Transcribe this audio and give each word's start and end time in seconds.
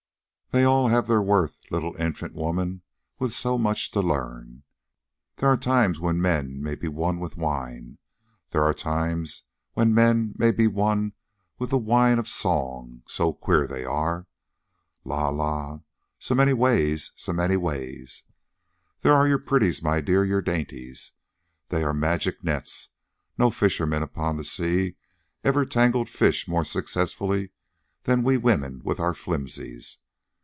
"They 0.53 0.65
all 0.65 0.89
have 0.89 1.07
their 1.07 1.21
worth, 1.21 1.57
little 1.69 1.95
infant 1.95 2.35
woman 2.35 2.81
with 3.19 3.31
so 3.31 3.57
much 3.57 3.89
to 3.91 4.01
learn. 4.01 4.63
There 5.37 5.47
are 5.47 5.55
times 5.55 5.97
when 5.97 6.21
men 6.21 6.61
may 6.61 6.75
be 6.75 6.89
won 6.89 7.19
with 7.21 7.37
wine. 7.37 7.99
There 8.49 8.61
are 8.61 8.73
times 8.73 9.43
when 9.75 9.93
men 9.93 10.33
may 10.37 10.51
be 10.51 10.67
won 10.67 11.13
with 11.57 11.69
the 11.69 11.77
wine 11.77 12.19
of 12.19 12.27
song, 12.27 13.01
so 13.07 13.31
queer 13.31 13.65
they 13.65 13.85
are. 13.85 14.27
La 15.05 15.29
la, 15.29 15.79
so 16.19 16.35
many 16.35 16.51
ways, 16.51 17.13
so 17.15 17.31
many 17.31 17.55
ways. 17.55 18.23
There 19.03 19.13
are 19.13 19.29
your 19.29 19.39
pretties, 19.39 19.81
my 19.81 20.01
dear, 20.01 20.25
your 20.25 20.41
dainties. 20.41 21.13
They 21.69 21.81
are 21.81 21.93
magic 21.93 22.43
nets. 22.43 22.89
No 23.37 23.51
fisherman 23.51 24.03
upon 24.03 24.35
the 24.35 24.43
sea 24.43 24.97
ever 25.45 25.65
tangled 25.65 26.09
fish 26.09 26.45
more 26.45 26.65
successfully 26.65 27.51
than 28.03 28.21
we 28.21 28.35
women 28.35 28.81
with 28.83 28.99
our 28.99 29.13
flimsies. 29.13 29.99